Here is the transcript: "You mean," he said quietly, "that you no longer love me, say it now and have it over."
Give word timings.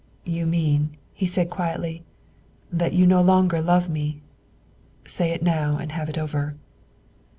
"You 0.25 0.47
mean," 0.47 0.97
he 1.13 1.27
said 1.27 1.51
quietly, 1.51 2.01
"that 2.71 2.93
you 2.93 3.05
no 3.05 3.21
longer 3.21 3.61
love 3.61 3.87
me, 3.87 4.23
say 5.05 5.29
it 5.29 5.43
now 5.43 5.77
and 5.77 5.91
have 5.91 6.09
it 6.09 6.17
over." 6.17 6.55